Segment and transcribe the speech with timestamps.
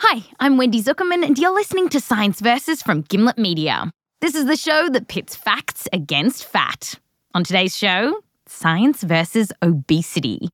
[0.00, 3.90] Hi, I'm Wendy Zukerman, and you're listening to Science Versus from Gimlet Media.
[4.20, 6.94] This is the show that pits facts against fat.
[7.34, 10.50] On today's show, science versus obesity.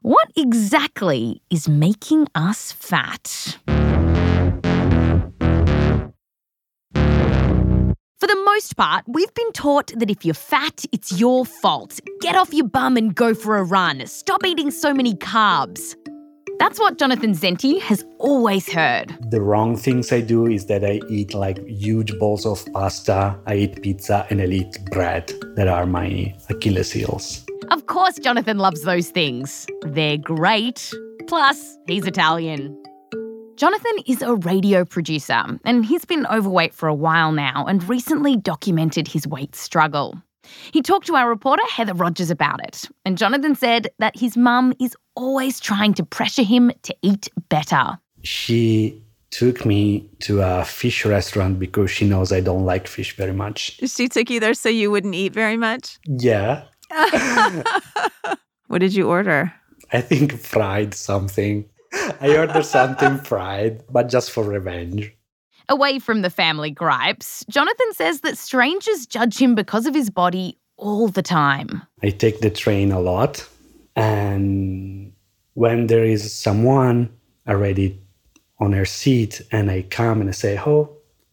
[0.00, 3.58] What exactly is making us fat?
[8.18, 12.00] For the most part, we've been taught that if you're fat, it's your fault.
[12.22, 14.06] Get off your bum and go for a run.
[14.06, 15.94] Stop eating so many carbs.
[16.58, 19.14] That's what Jonathan Zenti has always heard.
[19.30, 23.56] The wrong things I do is that I eat like huge bowls of pasta, I
[23.56, 25.32] eat pizza, and I eat bread.
[25.56, 27.44] That are my Achilles heels.
[27.70, 29.66] Of course, Jonathan loves those things.
[29.82, 30.92] They're great.
[31.26, 32.82] Plus, he's Italian.
[33.56, 38.36] Jonathan is a radio producer, and he's been overweight for a while now and recently
[38.36, 40.14] documented his weight struggle.
[40.72, 44.72] He talked to our reporter Heather Rogers about it, and Jonathan said that his mum
[44.80, 47.98] is always trying to pressure him to eat better.
[48.22, 53.32] She took me to a fish restaurant because she knows I don't like fish very
[53.32, 53.78] much.
[53.86, 55.98] She took you there so you wouldn't eat very much?
[56.06, 56.62] Yeah.
[58.68, 59.52] what did you order?
[59.92, 61.68] I think fried something.
[62.20, 65.15] I ordered something fried, but just for revenge.
[65.68, 70.58] Away from the family gripes, Jonathan says that strangers judge him because of his body
[70.76, 71.82] all the time.
[72.02, 73.48] I take the train a lot,
[73.96, 75.12] and
[75.54, 77.10] when there is someone
[77.48, 77.98] already
[78.60, 80.90] on her seat, and I come and I say, Oh,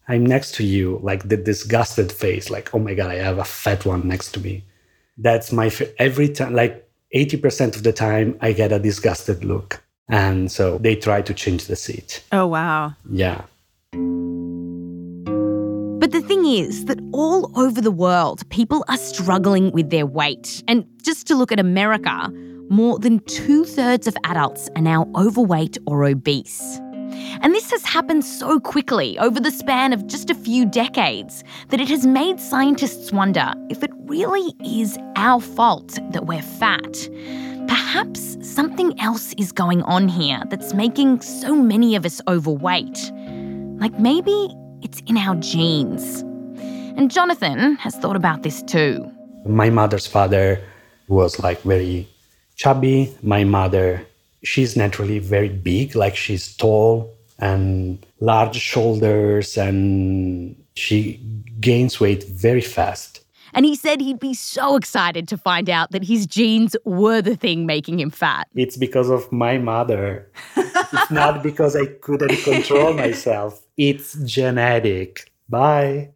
[0.08, 3.44] I'm next to you, like the disgusted face, like, Oh my God, I have a
[3.44, 4.64] fat one next to me.
[5.16, 9.82] That's my, every time, like 80% of the time, I get a disgusted look.
[10.08, 12.22] And so they try to change the seat.
[12.32, 12.94] Oh, wow.
[13.08, 13.42] Yeah.
[16.04, 20.62] But the thing is that all over the world, people are struggling with their weight.
[20.68, 22.30] And just to look at America,
[22.68, 26.78] more than two thirds of adults are now overweight or obese.
[27.40, 31.80] And this has happened so quickly over the span of just a few decades that
[31.80, 37.08] it has made scientists wonder if it really is our fault that we're fat.
[37.66, 43.10] Perhaps something else is going on here that's making so many of us overweight.
[43.80, 44.54] Like maybe
[44.84, 46.20] it's in our genes.
[46.96, 49.10] And Jonathan has thought about this too.
[49.44, 50.62] My mother's father
[51.08, 52.06] was like very
[52.54, 53.12] chubby.
[53.22, 54.06] My mother,
[54.44, 61.20] she's naturally very big, like she's tall and large shoulders, and she
[61.60, 63.20] gains weight very fast.
[63.54, 67.36] And he said he'd be so excited to find out that his genes were the
[67.36, 68.48] thing making him fat.
[68.54, 70.28] It's because of my mother.
[70.94, 73.60] it's not because I couldn't control myself.
[73.76, 75.30] It's genetic.
[75.48, 76.10] Bye.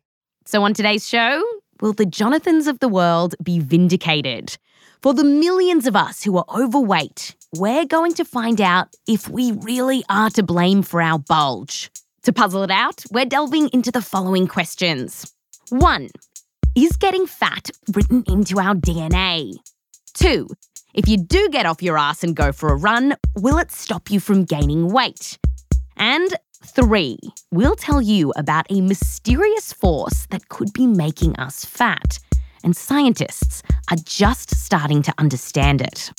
[0.45, 1.43] So, on today's show,
[1.81, 4.57] will the Jonathans of the world be vindicated?
[5.03, 9.53] For the millions of us who are overweight, we're going to find out if we
[9.53, 11.91] really are to blame for our bulge.
[12.23, 15.33] To puzzle it out, we're delving into the following questions.
[15.71, 16.09] 1.
[16.75, 19.55] Is getting fat written into our DNA?
[20.15, 20.49] 2.
[20.99, 24.11] If you do get off your ass and go for a run, will it stop
[24.11, 25.39] you from gaining weight?
[25.97, 27.17] And 3.
[27.53, 32.19] We'll tell you about a mysterious force that could be making us fat,
[32.65, 36.11] and scientists are just starting to understand it.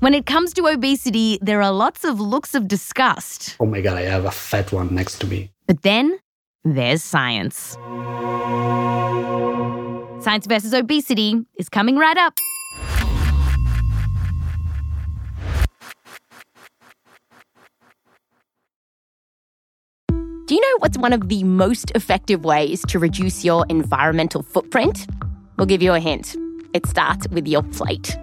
[0.00, 3.54] When it comes to obesity, there are lots of looks of disgust.
[3.60, 5.52] Oh my God, I have a fat one next to me.
[5.68, 6.18] But then
[6.64, 7.78] there's science.
[10.24, 12.36] Science versus Obesity is coming right up.
[20.46, 25.06] Do you know what's one of the most effective ways to reduce your environmental footprint?
[25.56, 26.36] We'll give you a hint.
[26.74, 28.18] It starts with your plate.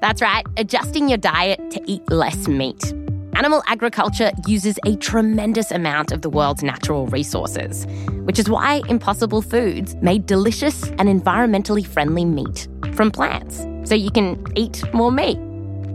[0.00, 2.94] That's right, adjusting your diet to eat less meat.
[3.34, 7.84] Animal agriculture uses a tremendous amount of the world's natural resources,
[8.24, 14.12] which is why Impossible Foods made delicious and environmentally friendly meat from plants, so you
[14.12, 15.38] can eat more meat.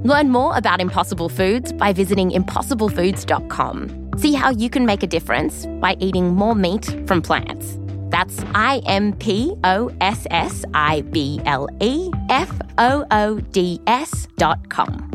[0.03, 4.00] Learn more about Impossible Foods by visiting impossiblefoods.com.
[4.17, 7.77] See how you can make a difference by eating more meat from plants.
[8.09, 13.79] That's I M P O S S I B L E F O O D
[13.87, 15.07] S dot com.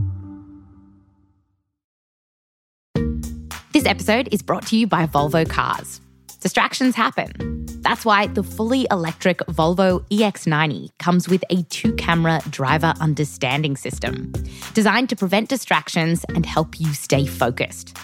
[3.72, 6.00] This episode is brought to you by Volvo Cars.
[6.40, 7.66] Distractions happen.
[7.82, 14.32] That's why the fully electric Volvo EX90 comes with a two camera driver understanding system
[14.72, 17.96] designed to prevent distractions and help you stay focused.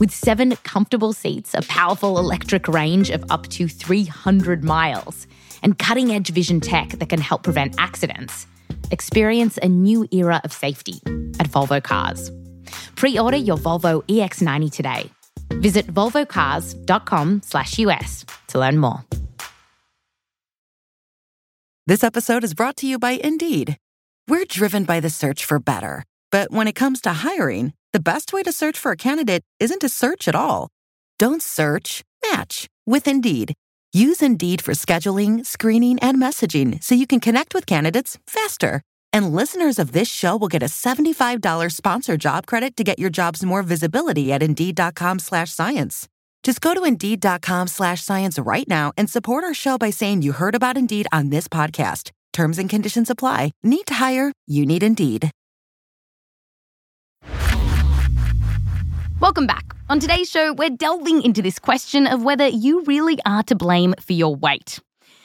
[0.00, 5.26] With seven comfortable seats, a powerful electric range of up to 300 miles,
[5.62, 8.46] and cutting edge vision tech that can help prevent accidents,
[8.90, 11.02] experience a new era of safety
[11.38, 12.32] at Volvo Cars.
[12.96, 15.10] Pre order your Volvo EX90 today.
[15.50, 19.04] Visit volvocars.com/us to learn more.
[21.86, 23.76] This episode is brought to you by Indeed.
[24.26, 28.32] We're driven by the search for better, but when it comes to hiring, the best
[28.32, 30.68] way to search for a candidate isn't to search at all.
[31.18, 33.54] Don't search, match with Indeed.
[33.92, 38.82] Use Indeed for scheduling, screening, and messaging so you can connect with candidates faster.
[39.12, 43.10] And listeners of this show will get a $75 sponsor job credit to get your
[43.10, 46.06] jobs more visibility at Indeed.com slash science.
[46.42, 50.32] Just go to Indeed.com slash science right now and support our show by saying you
[50.32, 52.12] heard about Indeed on this podcast.
[52.32, 53.50] Terms and conditions apply.
[53.62, 54.32] Need to hire?
[54.46, 55.30] You need Indeed.
[59.20, 59.76] Welcome back.
[59.90, 63.92] On today's show, we're delving into this question of whether you really are to blame
[64.00, 64.78] for your weight.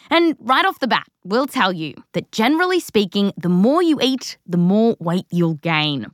[0.09, 4.37] And right off the bat, we'll tell you that generally speaking, the more you eat,
[4.45, 6.07] the more weight you'll gain.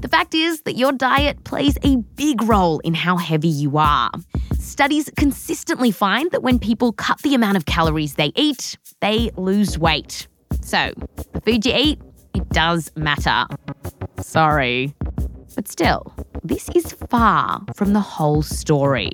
[0.00, 4.10] The fact is that your diet plays a big role in how heavy you are.
[4.58, 9.78] Studies consistently find that when people cut the amount of calories they eat, they lose
[9.78, 10.26] weight.
[10.62, 10.90] So,
[11.34, 12.00] the food you eat,
[12.32, 13.44] it does matter.
[14.20, 14.94] Sorry.
[15.58, 16.14] But still,
[16.44, 19.10] this is far from the whole story.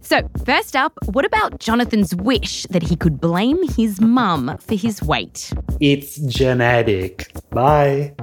[0.00, 5.02] So, first up, what about Jonathan's wish that he could blame his mum for his
[5.02, 5.52] weight?
[5.80, 7.32] It's genetic.
[7.50, 8.14] Bye.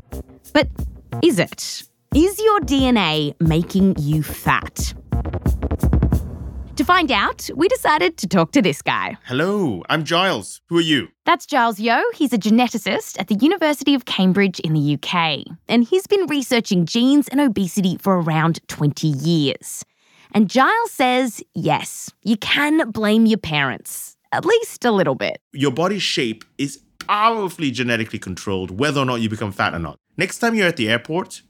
[0.53, 0.69] But
[1.21, 1.83] is it?
[2.15, 4.93] Is your DNA making you fat?
[6.79, 9.17] To find out, we decided to talk to this guy.
[9.25, 10.61] Hello, I'm Giles.
[10.69, 11.09] Who are you?
[11.25, 12.01] That's Giles Yeo.
[12.15, 15.43] He's a geneticist at the University of Cambridge in the UK.
[15.67, 19.83] And he's been researching genes and obesity for around 20 years.
[20.33, 25.41] And Giles says, yes, you can blame your parents, at least a little bit.
[25.51, 29.97] Your body shape is powerfully genetically controlled whether or not you become fat or not.
[30.15, 31.41] Next time you're at the airport,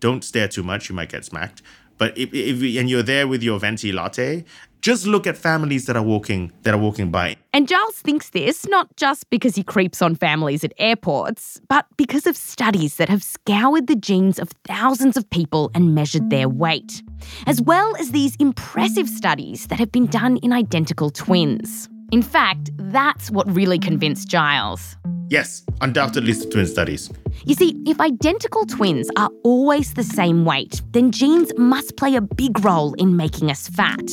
[0.00, 1.60] don't stare too much, you might get smacked.
[1.98, 4.44] But if, if and you're there with your venti latte,
[4.80, 7.36] just look at families that are walking that are walking by.
[7.52, 12.26] And Giles thinks this not just because he creeps on families at airports, but because
[12.26, 17.02] of studies that have scoured the genes of thousands of people and measured their weight,
[17.46, 21.88] as well as these impressive studies that have been done in identical twins.
[22.10, 24.96] In fact, that's what really convinced Giles.
[25.28, 27.10] Yes, undoubtedly the twin studies.
[27.44, 32.22] You see, if identical twins are always the same weight, then genes must play a
[32.22, 34.08] big role in making us fat.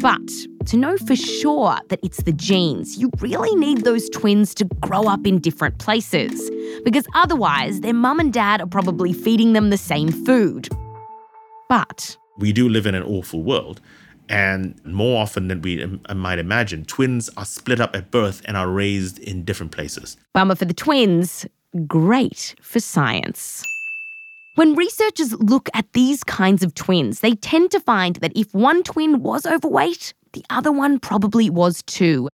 [0.00, 0.30] But
[0.66, 5.04] to know for sure that it's the genes, you really need those twins to grow
[5.04, 6.50] up in different places.
[6.84, 10.68] Because otherwise, their mum and dad are probably feeding them the same food.
[11.68, 13.80] But we do live in an awful world.
[14.28, 18.56] And more often than we uh, might imagine, twins are split up at birth and
[18.56, 20.16] are raised in different places.
[20.32, 21.46] Bummer for the twins,
[21.86, 23.64] great for science.
[24.54, 28.82] When researchers look at these kinds of twins, they tend to find that if one
[28.82, 32.28] twin was overweight, the other one probably was too.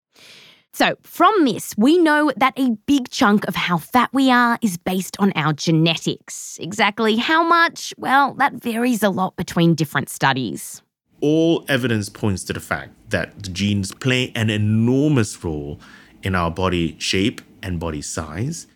[0.72, 4.76] So, from this, we know that a big chunk of how fat we are is
[4.76, 6.58] based on our genetics.
[6.60, 7.94] Exactly how much?
[7.96, 10.82] Well, that varies a lot between different studies
[11.24, 15.80] all evidence points to the fact that the genes play an enormous role
[16.22, 18.66] in our body shape and body size.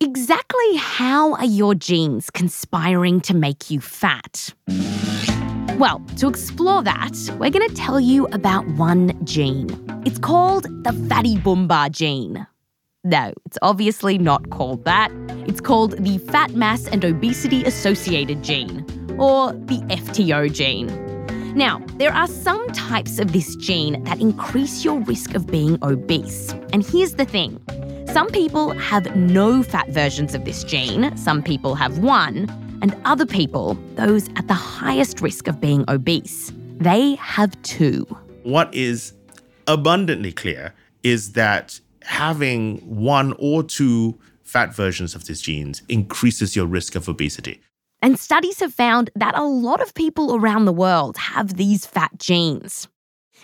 [0.00, 4.52] Exactly how are your genes conspiring to make you fat?
[5.78, 9.68] Well, to explore that, we're going to tell you about one gene.
[10.04, 12.46] It's called the fatty bumbar gene.
[13.04, 15.10] No, it's obviously not called that.
[15.46, 18.84] It's called the fat mass and obesity associated gene,
[19.18, 20.88] or the FTO gene.
[21.54, 26.52] Now, there are some types of this gene that increase your risk of being obese.
[26.72, 27.60] And here's the thing
[28.12, 32.50] some people have no fat versions of this gene, some people have one,
[32.82, 38.04] and other people, those at the highest risk of being obese, they have two.
[38.42, 39.12] What is
[39.68, 46.66] abundantly clear is that having one or two fat versions of these genes increases your
[46.66, 47.60] risk of obesity.
[48.04, 52.10] And studies have found that a lot of people around the world have these fat
[52.18, 52.86] genes.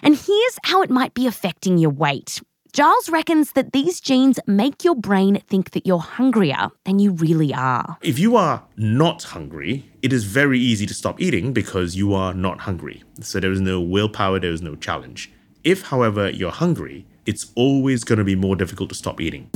[0.02, 2.42] And here's how it might be affecting your weight.
[2.74, 7.54] Giles reckons that these genes make your brain think that you're hungrier than you really
[7.54, 7.96] are.
[8.02, 12.34] If you are not hungry, it is very easy to stop eating because you are
[12.34, 13.02] not hungry.
[13.22, 15.32] So there is no willpower, there is no challenge.
[15.64, 19.48] If, however, you're hungry, it's always going to be more difficult to stop eating.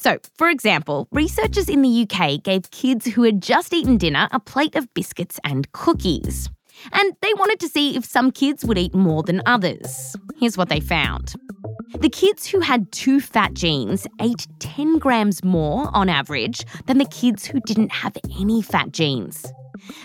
[0.00, 4.40] So, for example, researchers in the UK gave kids who had just eaten dinner a
[4.40, 6.48] plate of biscuits and cookies.
[6.92, 10.16] And they wanted to see if some kids would eat more than others.
[10.38, 11.34] Here's what they found
[11.98, 17.04] The kids who had two fat genes ate 10 grams more on average than the
[17.04, 19.52] kids who didn't have any fat genes.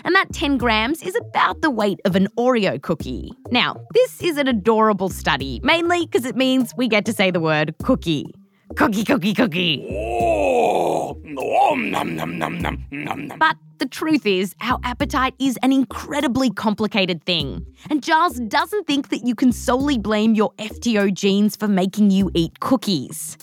[0.04, 3.30] And that 10 grams is about the weight of an Oreo cookie.
[3.50, 7.40] Now, this is an adorable study, mainly because it means we get to say the
[7.40, 8.34] word cookie.
[8.74, 9.86] Cookie, cookie, cookie.
[9.90, 13.38] Oh, nom, nom, nom, nom, nom, nom, nom.
[13.38, 17.64] But the truth is, our appetite is an incredibly complicated thing.
[17.88, 22.30] And Giles doesn't think that you can solely blame your FTO genes for making you
[22.34, 23.38] eat cookies.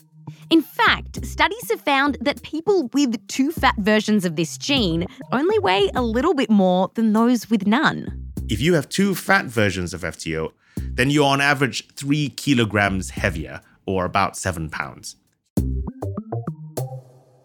[0.50, 5.58] In fact, studies have found that people with two fat versions of this gene only
[5.60, 8.30] weigh a little bit more than those with none.
[8.50, 13.62] If you have two fat versions of FTO, then you're on average three kilograms heavier,
[13.86, 15.16] or about seven pounds.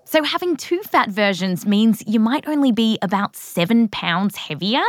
[0.04, 4.84] So, having two fat versions means you might only be about seven pounds heavier?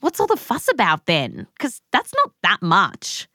[0.00, 1.46] What's all the fuss about then?
[1.52, 3.28] Because that's not that much.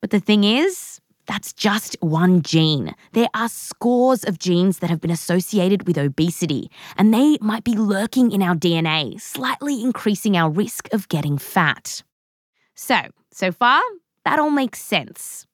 [0.00, 2.94] But the thing is, that's just one gene.
[3.12, 7.76] There are scores of genes that have been associated with obesity, and they might be
[7.76, 12.02] lurking in our DNA, slightly increasing our risk of getting fat.
[12.74, 12.96] So,
[13.32, 13.82] so far,
[14.24, 15.46] that all makes sense.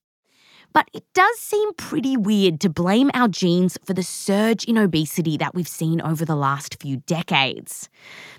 [0.76, 5.38] But it does seem pretty weird to blame our genes for the surge in obesity
[5.38, 7.88] that we've seen over the last few decades.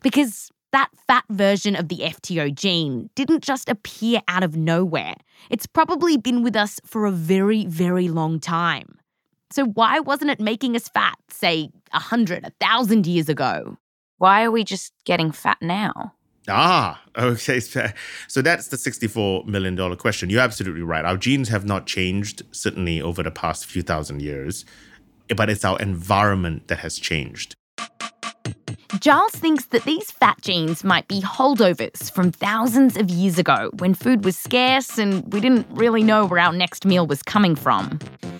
[0.03, 5.15] Because that fat version of the FTO gene didn't just appear out of nowhere.
[5.49, 8.99] It's probably been with us for a very, very long time.
[9.49, 13.77] So, why wasn't it making us fat, say, a hundred, a thousand years ago?
[14.19, 16.13] Why are we just getting fat now?
[16.47, 17.59] Ah, okay.
[17.59, 20.29] So that's the $64 million question.
[20.29, 21.05] You're absolutely right.
[21.05, 24.65] Our genes have not changed, certainly over the past few thousand years,
[25.35, 27.55] but it's our environment that has changed.
[29.01, 33.93] Giles thinks that these fat genes might be holdovers from thousands of years ago when
[33.93, 37.99] food was scarce and we didn't really know where our next meal was coming from.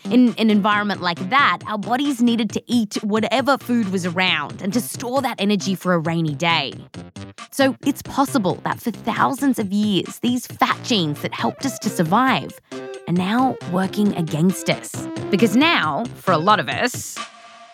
[0.10, 4.72] In an environment like that, our bodies needed to eat whatever food was around and
[4.72, 6.72] to store that energy for a rainy day.
[7.52, 11.90] So it's possible that for thousands of years, these fat genes that helped us to
[11.90, 14.96] survive are now working against us.
[15.30, 17.18] Because now, for a lot of us,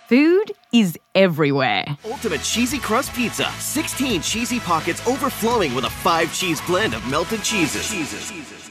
[0.08, 1.86] food is everywhere.
[2.06, 3.52] Ultimate cheesy crust pizza.
[3.60, 8.63] 16 cheesy pockets overflowing with a five cheese blend of melted cheeses.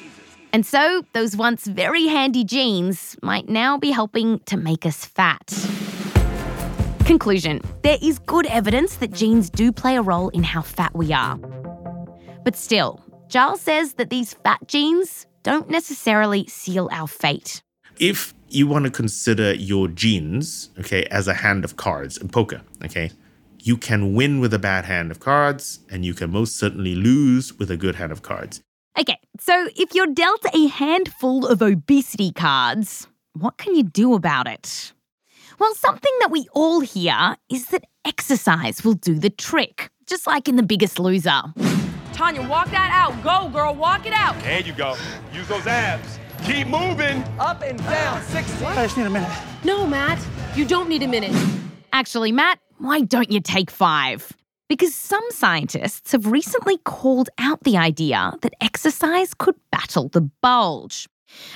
[0.52, 5.46] And so, those once very handy genes might now be helping to make us fat.
[7.06, 11.10] Conclusion There is good evidence that genes do play a role in how fat we
[11.12, 11.38] are.
[12.44, 17.62] But still, Giles says that these fat genes don't necessarily seal our fate.
[17.98, 22.60] If you want to consider your genes, okay, as a hand of cards in poker,
[22.84, 23.10] okay,
[23.58, 27.54] you can win with a bad hand of cards, and you can most certainly lose
[27.54, 28.60] with a good hand of cards.
[28.98, 34.46] Okay, so if you're dealt a handful of obesity cards, what can you do about
[34.46, 34.92] it?
[35.58, 40.48] Well, something that we all hear is that exercise will do the trick, just like
[40.48, 41.42] in The Biggest Loser.
[42.12, 43.20] Tanya, walk that out.
[43.24, 44.40] Go, girl, walk it out.
[44.42, 44.96] There you go.
[45.32, 46.18] Use those abs.
[46.44, 47.24] Keep moving.
[47.40, 48.64] Up and down, 60.
[48.64, 49.30] I just need a minute.
[49.64, 51.34] No, Matt, you don't need a minute.
[51.92, 54.32] Actually, Matt, why don't you take five?
[54.72, 61.06] Because some scientists have recently called out the idea that exercise could battle the bulge.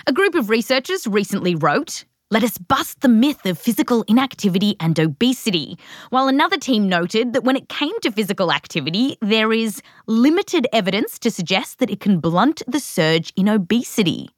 [0.07, 5.01] A group of researchers recently wrote, Let us bust the myth of physical inactivity and
[5.01, 5.79] obesity,
[6.11, 11.19] while another team noted that when it came to physical activity, there is limited evidence
[11.21, 14.29] to suggest that it can blunt the surge in obesity.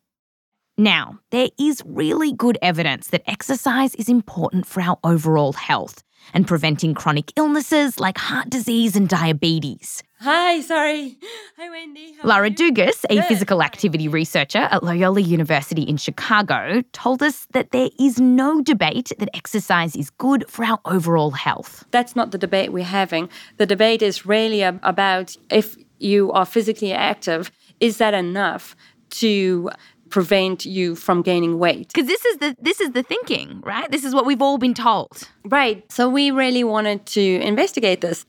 [0.76, 6.04] Now, there is really good evidence that exercise is important for our overall health
[6.34, 10.02] and preventing chronic illnesses like heart disease and diabetes.
[10.20, 11.16] Hi, sorry.
[11.56, 12.14] Hi, Wendy.
[12.14, 12.50] How Lara?
[12.50, 13.24] Dugas, a Good.
[13.26, 19.12] physical activity researcher at Loyola University in Chicago, told us that there is no debate
[19.18, 21.84] that exercise is good for our overall health.
[21.92, 23.28] That's not the debate we're having.
[23.58, 28.74] The debate is really about if you are physically active, is that enough
[29.10, 29.70] to
[30.10, 31.88] prevent you from gaining weight?
[31.88, 33.90] Because this is the this is the thinking, right?
[33.90, 35.28] This is what we've all been told.
[35.44, 35.84] Right.
[35.90, 38.24] So we really wanted to investigate this.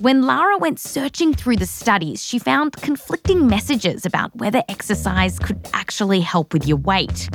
[0.00, 5.60] When Lara went searching through the studies, she found conflicting messages about whether exercise could
[5.74, 7.28] actually help with your weight.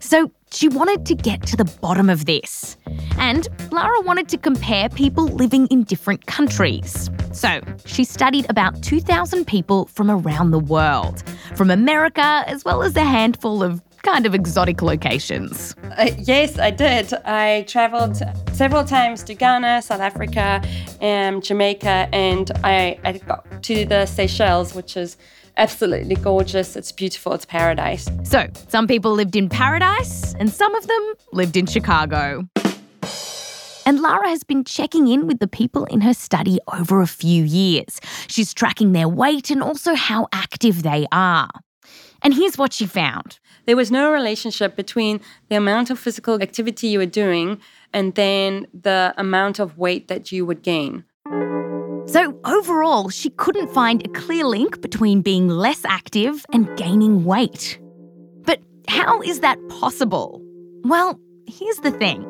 [0.00, 2.76] So she wanted to get to the bottom of this.
[3.18, 7.08] And Lara wanted to compare people living in different countries.
[7.32, 11.22] So she studied about 2,000 people from around the world,
[11.54, 15.74] from America as well as a handful of kind of exotic locations.
[15.96, 17.12] Uh, yes, I did.
[17.24, 18.16] I traveled
[18.52, 20.62] several times to Ghana, South Africa,
[21.00, 25.16] um, Jamaica, and I, I got to the Seychelles, which is
[25.56, 26.76] absolutely gorgeous.
[26.76, 27.32] It's beautiful.
[27.32, 28.08] It's paradise.
[28.24, 32.48] So, some people lived in paradise, and some of them lived in Chicago.
[33.88, 37.42] And Lara has been checking in with the people in her study over a few
[37.42, 38.00] years.
[38.28, 41.48] She's tracking their weight and also how active they are.
[42.20, 45.20] And here's what she found there was no relationship between
[45.50, 47.60] the amount of physical activity you were doing
[47.92, 51.04] and then the amount of weight that you would gain.
[52.06, 57.78] So, overall, she couldn't find a clear link between being less active and gaining weight.
[58.46, 58.58] But
[58.88, 60.40] how is that possible?
[60.84, 62.24] Well, here's the thing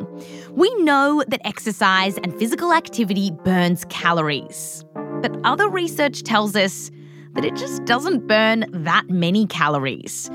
[0.50, 4.85] we know that exercise and physical activity burns calories,
[5.23, 6.90] but other research tells us
[7.35, 10.28] that it just doesn't burn that many calories.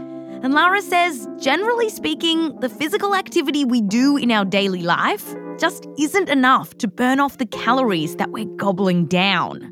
[0.44, 5.88] And Lara says, generally speaking, the physical activity we do in our daily life just
[5.98, 9.72] isn't enough to burn off the calories that we're gobbling down.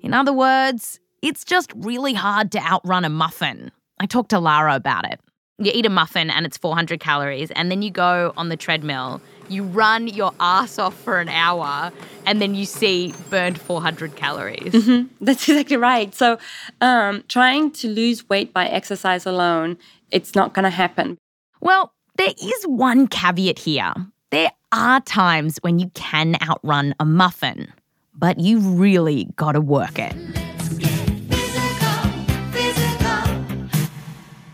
[0.00, 3.72] In other words, it's just really hard to outrun a muffin.
[3.98, 5.18] I talked to Lara about it.
[5.58, 9.20] You eat a muffin and it's 400 calories, and then you go on the treadmill,
[9.48, 11.92] you run your ass off for an hour,
[12.26, 14.72] and then you see burned 400 calories.
[14.72, 15.08] Mm-hmm.
[15.24, 16.14] That's exactly right.
[16.14, 16.38] So,
[16.80, 19.78] um, trying to lose weight by exercise alone,
[20.12, 21.18] it's not going to happen.
[21.60, 23.92] Well, there is one caveat here.
[24.30, 27.72] There are times when you can outrun a muffin,
[28.14, 30.14] but you really got to work it.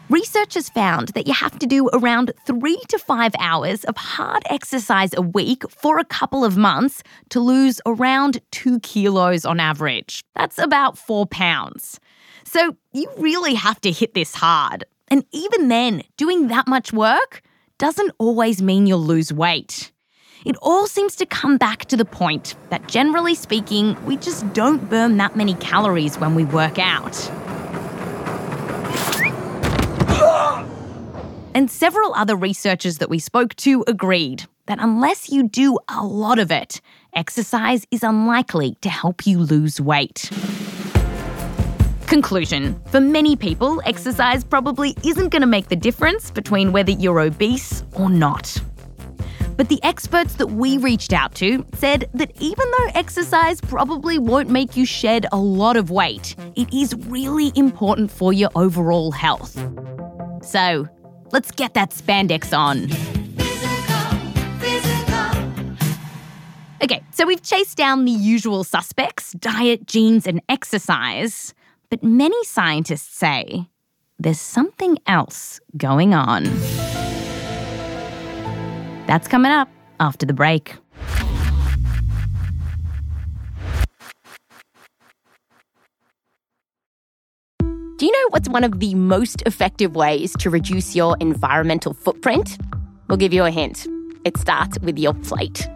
[0.09, 5.13] Researchers found that you have to do around three to five hours of hard exercise
[5.15, 10.25] a week for a couple of months to lose around two kilos on average.
[10.35, 12.01] That's about four pounds.
[12.45, 14.85] So you really have to hit this hard.
[15.11, 17.43] And even then, doing that much work
[17.79, 19.93] doesn't always mean you'll lose weight.
[20.45, 24.89] It all seems to come back to the point that generally speaking, we just don't
[24.89, 27.31] burn that many calories when we work out.
[31.55, 36.39] And several other researchers that we spoke to agreed that unless you do a lot
[36.39, 36.81] of it,
[37.15, 40.31] exercise is unlikely to help you lose weight.
[42.09, 47.21] Conclusion For many people, exercise probably isn't going to make the difference between whether you're
[47.21, 48.59] obese or not.
[49.59, 54.49] But the experts that we reached out to said that even though exercise probably won't
[54.49, 59.63] make you shed a lot of weight, it is really important for your overall health.
[60.43, 60.89] So,
[61.31, 62.85] let's get that spandex on.
[66.83, 71.53] Okay, so we've chased down the usual suspects diet, genes, and exercise.
[71.91, 73.67] But many scientists say
[74.19, 76.45] there's something else going on.
[79.07, 80.75] That's coming up after the break.
[87.61, 92.59] Do you know what's one of the most effective ways to reduce your environmental footprint?
[93.09, 93.89] We'll give you a hint.
[94.25, 95.67] It starts with your plate.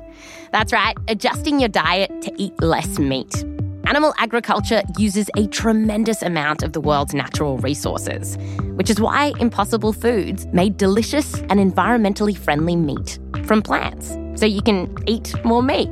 [0.53, 3.45] That's right, adjusting your diet to eat less meat.
[3.93, 8.39] Animal agriculture uses a tremendous amount of the world's natural resources,
[8.77, 14.63] which is why Impossible Foods made delicious and environmentally friendly meat from plants, so you
[14.63, 15.91] can eat more meat.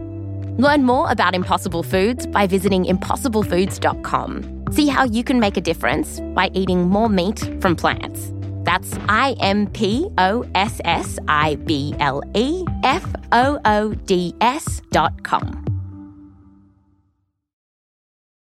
[0.58, 4.64] Learn more about Impossible Foods by visiting impossiblefoods.com.
[4.72, 8.32] See how you can make a difference by eating more meat from plants.
[8.64, 14.34] That's I M P O S S I B L E F O O D
[14.40, 15.69] S dot com.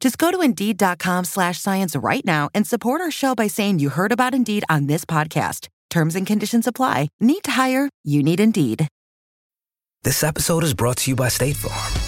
[0.00, 3.88] Just go to Indeed.com slash science right now and support our show by saying you
[3.90, 5.68] heard about Indeed on this podcast.
[5.90, 7.08] Terms and conditions apply.
[7.20, 7.90] Need to hire?
[8.04, 8.88] You need Indeed.
[10.04, 12.07] This episode is brought to you by State Farm.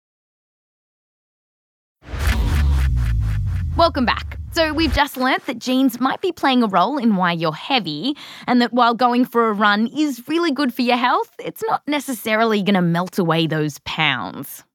[3.77, 4.37] Welcome back.
[4.51, 8.17] So, we've just learnt that genes might be playing a role in why you're heavy,
[8.45, 11.81] and that while going for a run is really good for your health, it's not
[11.87, 14.65] necessarily going to melt away those pounds.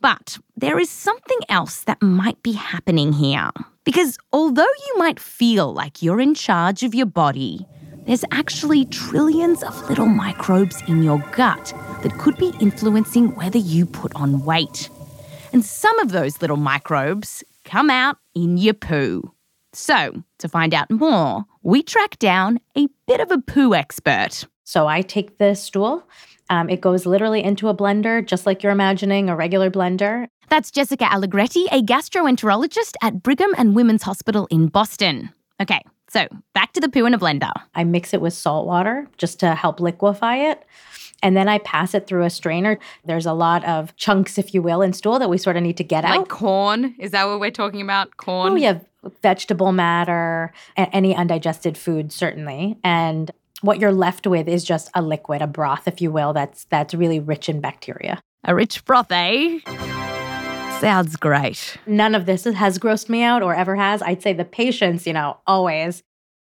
[0.00, 3.52] But there is something else that might be happening here.
[3.84, 7.64] Because although you might feel like you're in charge of your body,
[8.06, 13.86] there's actually trillions of little microbes in your gut that could be influencing whether you
[13.86, 14.90] put on weight.
[15.52, 19.32] And some of those little microbes come out in your poo.
[19.72, 24.44] So, to find out more, we track down a bit of a poo expert.
[24.64, 26.06] So I take the stool.
[26.50, 30.26] Um, it goes literally into a blender, just like you're imagining a regular blender.
[30.50, 35.30] That's Jessica Allegretti, a gastroenterologist at Brigham and Women's Hospital in Boston.
[35.58, 35.80] Okay,
[36.10, 37.52] so back to the poo in a blender.
[37.74, 40.62] I mix it with salt water just to help liquefy it.
[41.22, 42.78] And then I pass it through a strainer.
[43.04, 45.76] There's a lot of chunks, if you will, in stool that we sort of need
[45.76, 46.18] to get Like out.
[46.18, 46.94] Like corn?
[46.98, 48.16] Is that what we're talking about?
[48.16, 48.52] Corn?
[48.52, 48.80] Oh, yeah,
[49.22, 52.76] vegetable matter, any undigested food, certainly.
[52.82, 53.30] And
[53.60, 56.94] what you're left with is just a liquid, a broth, if you will, that's that's
[56.94, 58.20] really rich in bacteria.
[58.44, 59.60] A rich broth, eh?
[60.80, 61.76] Sounds great.
[61.86, 64.02] None of this has grossed me out or ever has.
[64.02, 66.02] I'd say the patients, you know, always.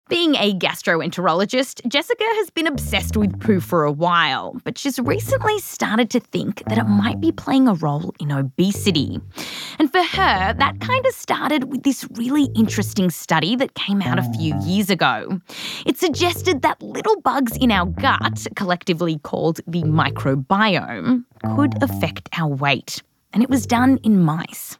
[0.08, 5.58] Being a gastroenterologist, Jessica has been obsessed with poo for a while, but she's recently
[5.58, 9.18] started to think that it might be playing a role in obesity.
[9.80, 14.20] And for her, that kind of started with this really interesting study that came out
[14.20, 15.40] a few years ago.
[15.84, 21.24] It suggested that little bugs in our gut, collectively called the microbiome,
[21.56, 23.02] could affect our weight.
[23.36, 24.78] And it was done in mice.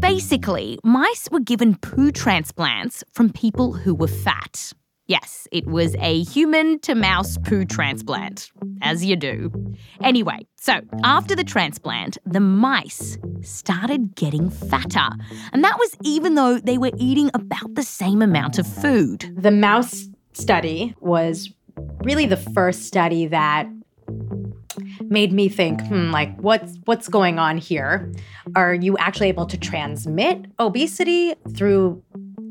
[0.00, 4.72] Basically, mice were given poo transplants from people who were fat.
[5.08, 9.52] Yes, it was a human to mouse poo transplant, as you do.
[10.00, 15.10] Anyway, so after the transplant, the mice started getting fatter.
[15.52, 19.30] And that was even though they were eating about the same amount of food.
[19.36, 21.50] The mouse study was
[22.04, 23.68] really the first study that
[25.02, 28.12] made me think, hmm, like what's what's going on here?
[28.54, 32.02] Are you actually able to transmit obesity through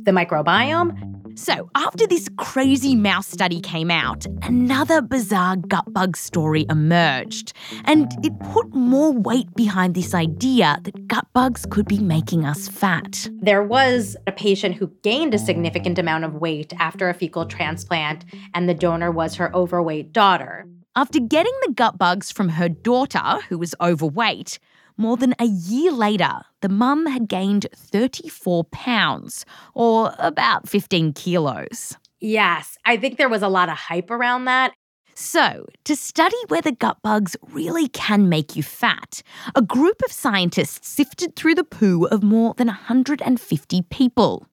[0.03, 1.17] the microbiome?
[1.37, 7.53] So, after this crazy mouse study came out, another bizarre gut bug story emerged.
[7.85, 12.67] And it put more weight behind this idea that gut bugs could be making us
[12.67, 13.29] fat.
[13.39, 18.25] There was a patient who gained a significant amount of weight after a fecal transplant,
[18.55, 20.65] and the donor was her overweight daughter.
[20.97, 24.57] After getting the gut bugs from her daughter, who was overweight,
[24.97, 31.95] more than a year later, the mum had gained 34 pounds, or about 15 kilos.
[32.19, 34.73] Yes, I think there was a lot of hype around that.
[35.13, 39.21] So, to study whether gut bugs really can make you fat,
[39.53, 44.47] a group of scientists sifted through the poo of more than 150 people.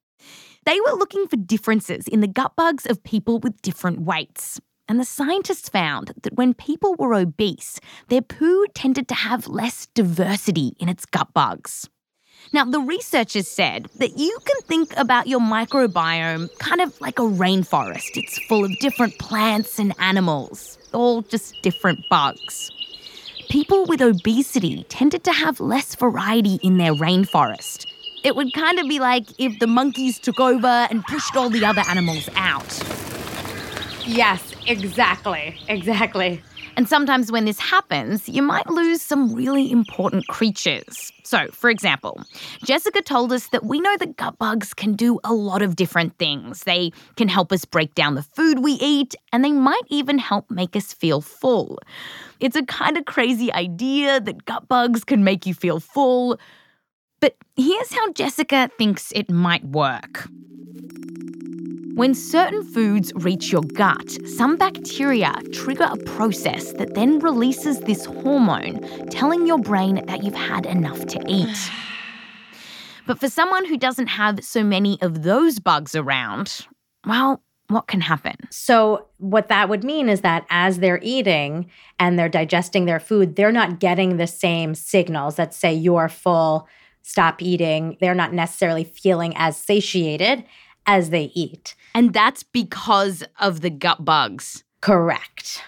[0.67, 4.61] They were looking for differences in the gut bugs of people with different weights.
[4.87, 9.87] And the scientists found that when people were obese, their poo tended to have less
[9.95, 11.89] diversity in its gut bugs.
[12.53, 17.23] Now, the researchers said that you can think about your microbiome kind of like a
[17.23, 18.11] rainforest.
[18.17, 22.71] It's full of different plants and animals, all just different bugs.
[23.49, 27.87] People with obesity tended to have less variety in their rainforest.
[28.23, 31.65] It would kind of be like if the monkeys took over and pushed all the
[31.65, 32.83] other animals out.
[34.07, 35.57] Yes, exactly.
[35.69, 36.43] Exactly.
[36.77, 41.13] And sometimes when this happens, you might lose some really important creatures.
[41.23, 42.21] So, for example,
[42.65, 46.19] Jessica told us that we know that gut bugs can do a lot of different
[46.19, 46.61] things.
[46.65, 50.51] They can help us break down the food we eat, and they might even help
[50.51, 51.79] make us feel full.
[52.41, 56.39] It's a kind of crazy idea that gut bugs can make you feel full.
[57.21, 60.29] But here's how Jessica thinks it might work.
[61.95, 68.05] When certain foods reach your gut, some bacteria trigger a process that then releases this
[68.05, 68.81] hormone,
[69.11, 71.57] telling your brain that you've had enough to eat.
[73.07, 76.67] But for someone who doesn't have so many of those bugs around,
[77.07, 78.35] well, what can happen?
[78.49, 83.37] So, what that would mean is that as they're eating and they're digesting their food,
[83.37, 86.67] they're not getting the same signals that say you're full,
[87.03, 87.99] stop eating.
[88.01, 90.45] They're not necessarily feeling as satiated.
[90.87, 91.75] As they eat.
[91.95, 94.65] And that's because of the gut bugs.
[94.81, 95.63] Correct.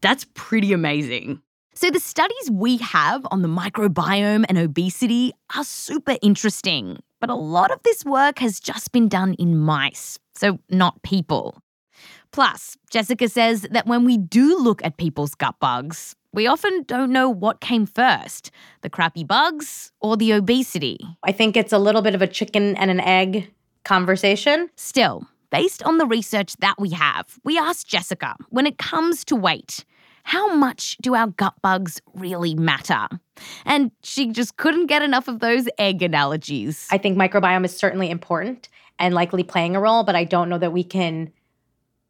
[0.00, 1.40] That's pretty amazing.
[1.74, 7.34] So, the studies we have on the microbiome and obesity are super interesting, but a
[7.34, 11.62] lot of this work has just been done in mice, so not people.
[12.32, 17.12] Plus, Jessica says that when we do look at people's gut bugs, we often don't
[17.12, 18.50] know what came first
[18.82, 20.98] the crappy bugs or the obesity.
[21.22, 23.50] I think it's a little bit of a chicken and an egg
[23.86, 24.68] conversation.
[24.76, 29.36] Still, based on the research that we have, we asked Jessica when it comes to
[29.36, 29.84] weight,
[30.24, 33.06] how much do our gut bugs really matter?
[33.64, 36.88] And she just couldn't get enough of those egg analogies.
[36.90, 38.68] I think microbiome is certainly important
[38.98, 41.30] and likely playing a role, but I don't know that we can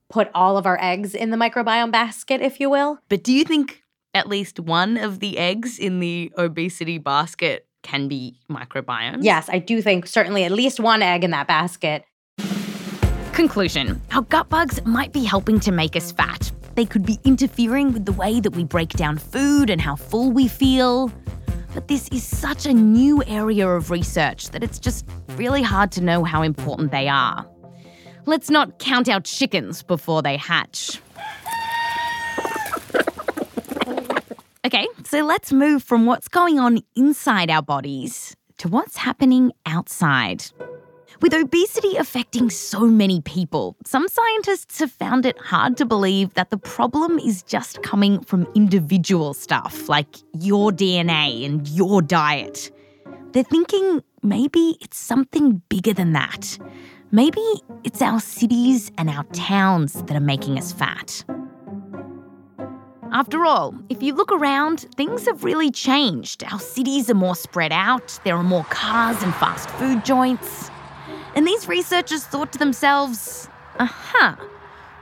[0.09, 2.99] put all of our eggs in the microbiome basket, if you will.
[3.11, 3.83] But do you think
[4.15, 9.18] at least one of the eggs in the obesity basket can be microbiome?
[9.20, 12.05] Yes, I do think certainly at least one egg in that basket.
[13.33, 16.51] Conclusion Our gut bugs might be helping to make us fat.
[16.75, 20.33] They could be interfering with the way that we break down food and how full
[20.33, 21.12] we feel.
[21.72, 26.01] But this is such a new area of research that it's just really hard to
[26.01, 27.46] know how important they are.
[28.25, 31.01] Let's not count our chickens before they hatch.
[34.67, 40.45] Okay, so let's move from what's going on inside our bodies to what's happening outside.
[41.23, 46.51] With obesity affecting so many people, some scientists have found it hard to believe that
[46.51, 52.73] the problem is just coming from individual stuff like your DNA and your diet.
[53.31, 56.59] They're thinking maybe it's something bigger than that.
[57.13, 57.45] Maybe
[57.85, 61.25] it's our cities and our towns that are making us fat.
[63.12, 66.45] After all, if you look around, things have really changed.
[66.45, 70.71] Our cities are more spread out, there are more cars and fast food joints.
[71.35, 74.38] And these researchers thought to themselves, aha,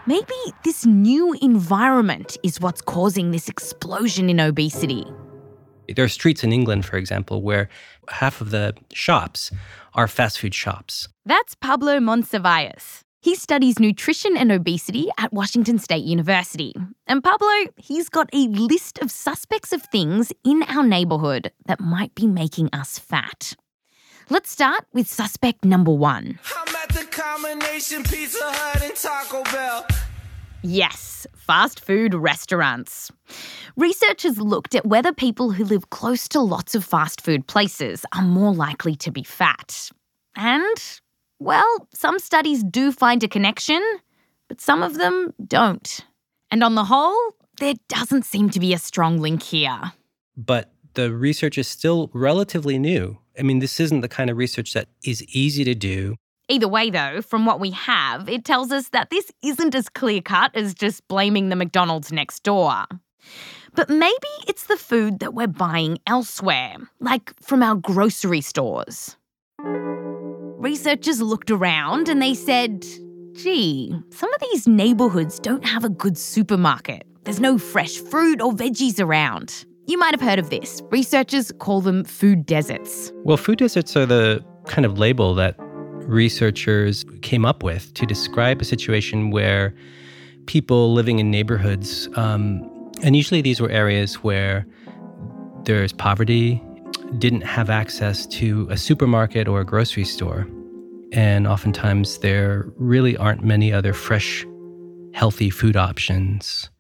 [0.07, 5.05] maybe this new environment is what's causing this explosion in obesity.
[5.95, 7.69] There are streets in England, for example, where
[8.09, 9.53] half of the shops
[9.95, 11.09] are fast food shops.
[11.25, 13.04] That's Pablo Monsivais.
[13.25, 16.75] He studies nutrition and obesity at Washington State University.
[17.07, 22.15] And Pablo, he's got a list of suspects of things in our neighborhood that might
[22.15, 23.57] be making us fat.
[24.29, 26.39] Let's start with suspect number one.
[26.55, 29.87] I'm at the combination Pizza Hut and Taco Bell.
[30.61, 33.11] Yes, fast food restaurants.
[33.79, 38.21] Researchers looked at whether people who live close to lots of fast food places are
[38.21, 39.89] more likely to be fat.
[40.37, 41.01] And
[41.39, 43.83] well, some studies do find a connection,
[44.49, 46.01] but some of them don't.
[46.51, 49.93] And on the whole, there doesn't seem to be a strong link here.
[50.37, 53.19] But the research is still relatively new.
[53.39, 56.17] I mean, this isn't the kind of research that is easy to do.
[56.49, 60.21] Either way, though, from what we have, it tells us that this isn't as clear
[60.21, 62.85] cut as just blaming the McDonald's next door.
[63.75, 69.17] But maybe it's the food that we're buying elsewhere, like from our grocery stores.
[70.65, 72.87] Researchers looked around and they said,
[73.35, 77.07] gee, some of these neighbourhoods don't have a good supermarket.
[77.25, 79.67] There's no fresh fruit or veggies around.
[79.87, 80.81] You might have heard of this.
[80.91, 83.13] Researchers call them food deserts.
[83.25, 88.63] Well, food deserts are the kind of label that researchers came up with to describe
[88.63, 89.75] a situation where
[90.47, 92.63] people living in neighborhoods, um,
[93.03, 94.67] and usually these were areas where
[95.65, 96.63] there's poverty,
[97.19, 100.47] didn't have access to a supermarket or a grocery store.
[101.13, 104.45] And oftentimes there really aren't many other fresh,
[105.13, 106.71] healthy food options.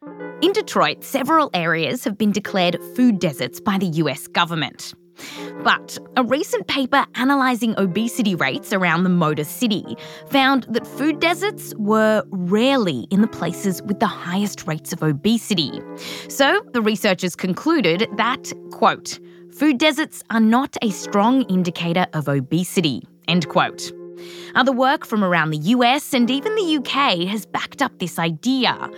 [0.42, 4.94] In Detroit, several areas have been declared food deserts by the US government.
[5.62, 9.96] But a recent paper analysing obesity rates around the Motor City
[10.26, 15.80] found that food deserts were rarely in the places with the highest rates of obesity.
[16.28, 19.18] So the researchers concluded that, quote,
[19.58, 23.92] food deserts are not a strong indicator of obesity, end quote.
[24.54, 28.90] Other work from around the US and even the UK has backed up this idea.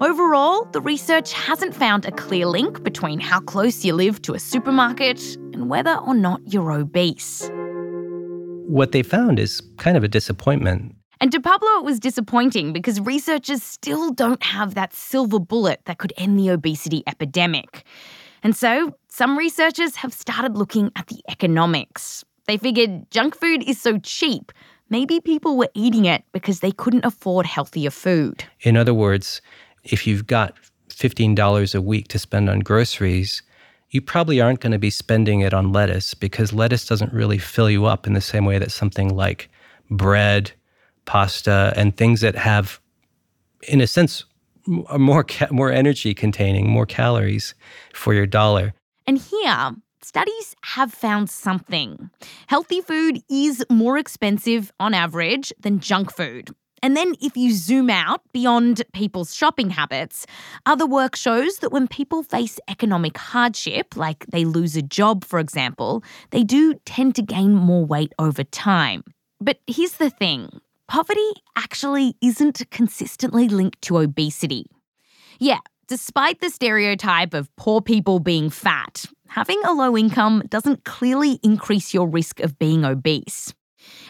[0.00, 4.38] Overall, the research hasn't found a clear link between how close you live to a
[4.38, 5.20] supermarket
[5.52, 7.48] and whether or not you're obese.
[8.66, 10.96] What they found is kind of a disappointment.
[11.20, 15.98] And to Pablo, it was disappointing because researchers still don't have that silver bullet that
[15.98, 17.84] could end the obesity epidemic.
[18.44, 22.24] And so, some researchers have started looking at the economics.
[22.46, 24.52] They figured junk food is so cheap,
[24.90, 28.44] maybe people were eating it because they couldn't afford healthier food.
[28.60, 29.40] In other words,
[29.82, 30.54] if you've got
[30.90, 33.42] $15 a week to spend on groceries,
[33.90, 37.70] you probably aren't going to be spending it on lettuce because lettuce doesn't really fill
[37.70, 39.48] you up in the same way that something like
[39.90, 40.52] bread
[41.04, 42.80] pasta, and things that have,
[43.68, 44.24] in a sense,
[44.66, 47.54] more ca- more energy containing, more calories
[47.92, 48.74] for your dollar.
[49.06, 49.72] And here,
[50.02, 52.10] studies have found something.
[52.46, 56.50] Healthy food is more expensive on average than junk food.
[56.82, 60.26] And then, if you zoom out beyond people's shopping habits,
[60.66, 65.38] other work shows that when people face economic hardship, like they lose a job, for
[65.38, 69.02] example, they do tend to gain more weight over time.
[69.40, 74.66] But here's the thing poverty actually isn't consistently linked to obesity.
[75.38, 81.38] Yeah, despite the stereotype of poor people being fat, having a low income doesn't clearly
[81.42, 83.52] increase your risk of being obese.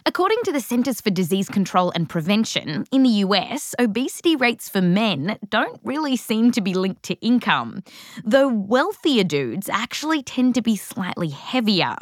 [0.06, 4.80] According to the Centers for Disease Control and Prevention, in the US, obesity rates for
[4.80, 7.82] men don't really seem to be linked to income,
[8.24, 11.96] though wealthier dudes actually tend to be slightly heavier.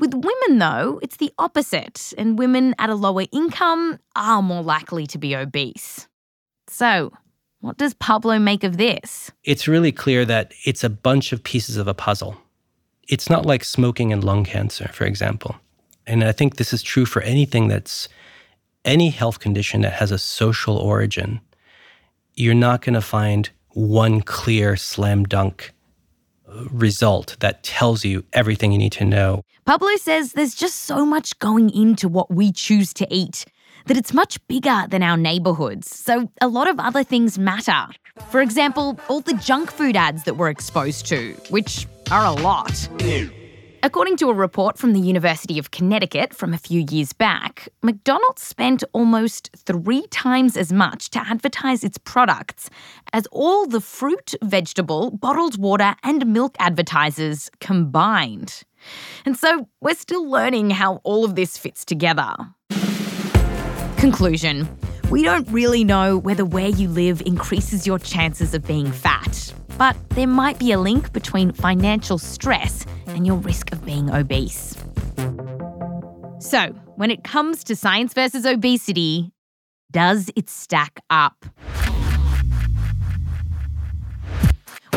[0.00, 5.06] With women, though, it's the opposite, and women at a lower income are more likely
[5.08, 6.08] to be obese.
[6.68, 7.12] So,
[7.60, 9.30] what does Pablo make of this?
[9.44, 12.38] It's really clear that it's a bunch of pieces of a puzzle.
[13.08, 15.56] It's not like smoking and lung cancer, for example.
[16.06, 18.08] And I think this is true for anything that's
[18.86, 21.42] any health condition that has a social origin.
[22.32, 25.74] You're not going to find one clear slam dunk
[26.70, 29.42] result that tells you everything you need to know.
[29.66, 33.44] Pablo says there's just so much going into what we choose to eat
[33.86, 35.94] that it's much bigger than our neighborhoods.
[35.94, 37.86] So a lot of other things matter.
[38.28, 42.88] For example, all the junk food ads that we're exposed to, which are a lot.
[43.82, 48.42] According to a report from the University of Connecticut from a few years back, McDonald's
[48.42, 52.68] spent almost three times as much to advertise its products
[53.14, 58.64] as all the fruit, vegetable, bottled water, and milk advertisers combined.
[59.24, 62.34] And so we're still learning how all of this fits together.
[63.96, 64.68] Conclusion
[65.10, 69.96] We don't really know whether where you live increases your chances of being fat, but
[70.10, 74.76] there might be a link between financial stress and your risk of being obese.
[76.38, 79.32] So, when it comes to science versus obesity,
[79.90, 81.44] does it stack up?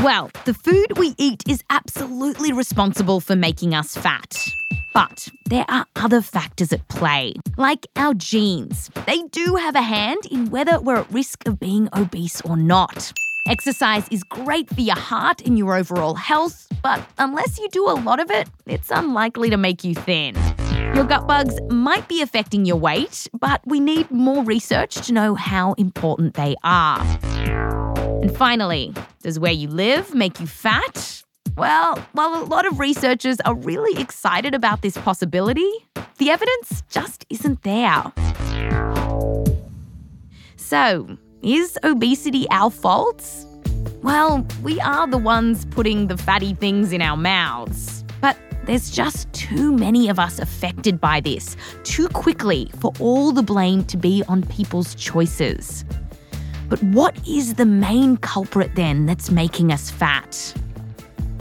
[0.03, 4.35] Well, the food we eat is absolutely responsible for making us fat.
[4.93, 8.91] But there are other factors at play, like our genes.
[9.05, 13.13] They do have a hand in whether we're at risk of being obese or not.
[13.47, 17.95] Exercise is great for your heart and your overall health, but unless you do a
[17.95, 20.35] lot of it, it's unlikely to make you thin.
[20.95, 25.33] Your gut bugs might be affecting your weight, but we need more research to know
[25.33, 28.12] how important they are.
[28.23, 31.21] And finally, does where you live make you fat?
[31.57, 35.69] Well, while a lot of researchers are really excited about this possibility,
[36.19, 38.01] the evidence just isn't there.
[40.55, 43.29] So, is obesity our fault?
[44.03, 48.05] Well, we are the ones putting the fatty things in our mouths.
[48.21, 53.43] But there's just too many of us affected by this too quickly for all the
[53.43, 55.83] blame to be on people's choices.
[56.69, 60.53] But what is the main culprit then that's making us fat?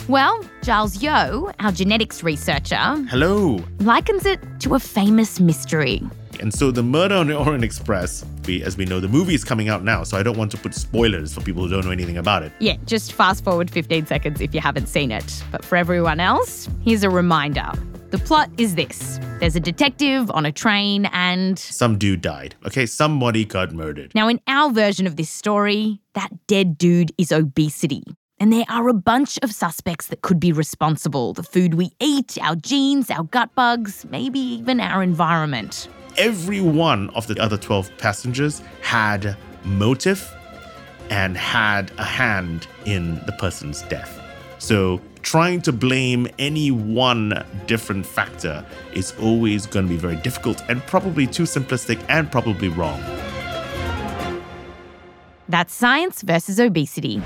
[0.09, 2.77] Well, Giles Yeo, our genetics researcher,
[3.09, 3.63] Hello.
[3.81, 6.03] likens it to a famous mystery.
[6.41, 9.45] And so the Murder on the Orient Express, we, as we know, the movie is
[9.45, 11.93] coming out now, so I don't want to put spoilers for people who don't know
[11.93, 12.51] anything about it.
[12.59, 15.45] Yeah, just fast forward 15 seconds if you haven't seen it.
[15.53, 17.71] But for everyone else, here's a reminder.
[18.13, 21.59] The plot is this there's a detective on a train, and.
[21.59, 22.55] Some dude died.
[22.67, 24.15] Okay, somebody got murdered.
[24.15, 28.05] Now, in our version of this story, that dead dude is obesity.
[28.39, 32.37] And there are a bunch of suspects that could be responsible the food we eat,
[32.43, 35.89] our genes, our gut bugs, maybe even our environment.
[36.19, 40.31] Every one of the other 12 passengers had motive
[41.09, 44.21] and had a hand in the person's death.
[44.59, 50.63] So, trying to blame any one different factor is always going to be very difficult
[50.69, 53.01] and probably too simplistic and probably wrong.
[55.49, 57.23] That's science versus obesity.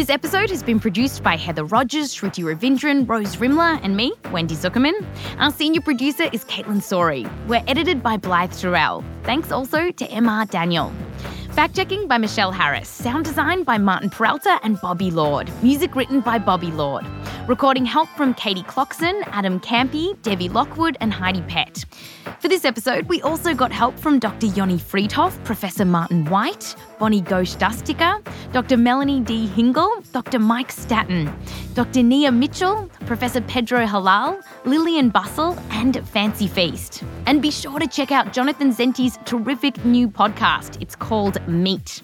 [0.00, 4.54] This episode has been produced by Heather Rogers, Shruti Ravindran, Rose Rimler, and me, Wendy
[4.54, 4.94] Zukerman.
[5.36, 7.30] Our senior producer is Caitlin Sori.
[7.46, 9.04] We're edited by Blythe Terrell.
[9.24, 10.90] Thanks also to MR Daniel.
[11.50, 12.88] Fact checking by Michelle Harris.
[12.88, 15.50] Sound design by Martin Peralta and Bobby Lord.
[15.62, 17.04] Music written by Bobby Lord.
[17.46, 21.84] Recording help from Katie Clockson, Adam Campy, Debbie Lockwood, and Heidi Pett.
[22.38, 24.46] For this episode, we also got help from Dr.
[24.46, 28.76] Yoni Freedhoff, Professor Martin White, Bonnie Ghosh-Dastidar, Dr.
[28.76, 29.48] Melanie D.
[29.48, 30.38] Hingle, Dr.
[30.38, 31.32] Mike Statten,
[31.74, 32.02] Dr.
[32.02, 37.02] Nia Mitchell, Professor Pedro Hallal, Lillian Bustle, and Fancy Feast.
[37.26, 40.80] And be sure to check out Jonathan Zenti's terrific new podcast.
[40.80, 42.02] It's called Meat.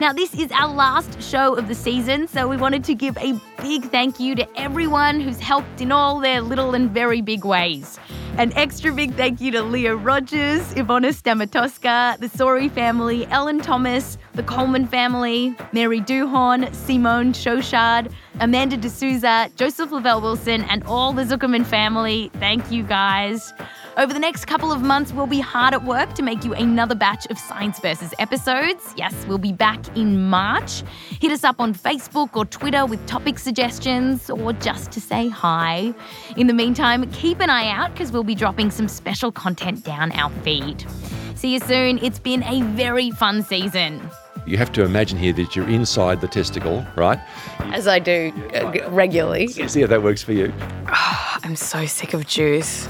[0.00, 3.38] Now, this is our last show of the season, so we wanted to give a
[3.60, 7.98] big thank you to everyone who's helped in all their little and very big ways.
[8.38, 14.16] An extra big thank you to Leah Rogers, Ivona Stamatoska, the Sori family, Ellen Thomas,
[14.34, 21.24] the Coleman family, Mary Duhorn, Simone Shoshard, Amanda D'Souza, Joseph Lavelle Wilson, and all the
[21.24, 22.30] Zukerman family.
[22.40, 23.52] Thank you guys.
[23.98, 26.94] Over the next couple of months, we'll be hard at work to make you another
[26.94, 28.94] batch of Science Versus episodes.
[28.96, 30.82] Yes, we'll be back in March.
[31.20, 35.92] Hit us up on Facebook or Twitter with topic suggestions or just to say hi.
[36.38, 40.10] In the meantime, keep an eye out because we'll be dropping some special content down
[40.12, 40.86] our feed.
[41.34, 41.98] See you soon.
[41.98, 44.00] It's been a very fun season.
[44.46, 47.18] You have to imagine here that you're inside the testicle, right?
[47.58, 49.48] As I do uh, regularly.
[49.48, 50.50] See how that works for you.
[50.86, 52.88] I'm so sick of juice.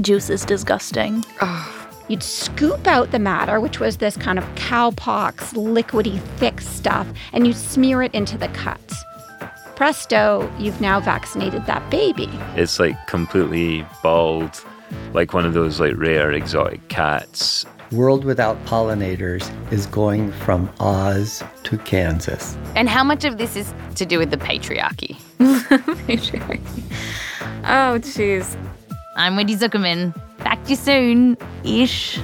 [0.00, 1.24] Juice is disgusting.
[2.08, 7.46] You'd scoop out the matter, which was this kind of cowpox, liquidy, thick stuff, and
[7.46, 9.04] you smear it into the cuts.
[9.76, 12.28] Presto, you've now vaccinated that baby.
[12.54, 14.64] It's like completely bald,
[15.12, 17.66] like one of those like rare exotic cats.
[17.90, 22.56] World Without Pollinators is going from Oz to Kansas.
[22.74, 25.16] And how much of this is to do with the patriarchy?
[25.38, 26.82] patriarchy.
[27.64, 28.56] Oh, jeez.
[29.22, 30.12] I'm Wendy Zukerman.
[30.38, 32.18] Back to you soon ish.